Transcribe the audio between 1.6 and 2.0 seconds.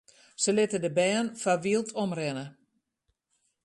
wyld